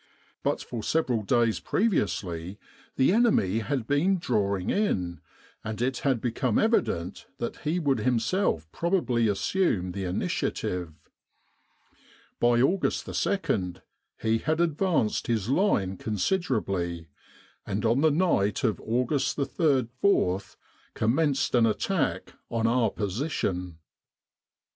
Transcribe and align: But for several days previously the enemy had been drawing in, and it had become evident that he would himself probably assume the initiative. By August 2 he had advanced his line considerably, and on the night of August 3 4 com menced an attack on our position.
But 0.41 0.63
for 0.63 0.81
several 0.81 1.21
days 1.21 1.59
previously 1.59 2.57
the 2.95 3.13
enemy 3.13 3.59
had 3.59 3.85
been 3.85 4.17
drawing 4.17 4.71
in, 4.71 5.21
and 5.63 5.79
it 5.79 5.99
had 5.99 6.19
become 6.19 6.57
evident 6.57 7.27
that 7.37 7.57
he 7.57 7.77
would 7.79 7.99
himself 7.99 8.67
probably 8.71 9.27
assume 9.27 9.91
the 9.91 10.05
initiative. 10.05 10.95
By 12.39 12.61
August 12.63 13.05
2 13.13 13.75
he 14.19 14.39
had 14.39 14.59
advanced 14.59 15.27
his 15.27 15.49
line 15.49 15.97
considerably, 15.97 17.07
and 17.63 17.85
on 17.85 18.01
the 18.01 18.09
night 18.09 18.63
of 18.63 18.81
August 18.83 19.35
3 19.35 19.45
4 20.01 20.41
com 20.95 21.13
menced 21.13 21.53
an 21.53 21.67
attack 21.67 22.33
on 22.49 22.65
our 22.65 22.89
position. 22.89 23.77